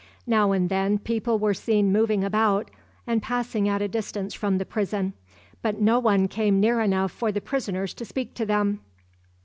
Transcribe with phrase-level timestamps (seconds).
[0.25, 2.71] Now and then people were seen moving about,
[3.05, 5.13] and passing at a distance from the prison;
[5.61, 8.79] but no one came near enough for the prisoners to speak to them.